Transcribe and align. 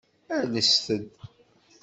Ales-d. 0.35 0.87